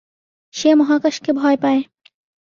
সে 0.53 0.69
মহাকাশকে 0.73 1.31
ভয় 1.33 1.57
পায়। 1.61 1.81